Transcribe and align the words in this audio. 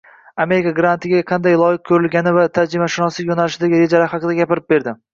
Amerika 0.45 0.71
grantiga 0.79 1.19
qanday 1.33 1.59
loyiq 1.63 1.85
ko‘rilgani 1.91 2.35
va 2.39 2.49
tarjimashunoslik 2.59 3.33
yo‘nalishidagi 3.33 3.87
rejalari 3.87 4.17
haqida 4.19 4.39
gapirib 4.45 4.73
berdi. 4.77 5.01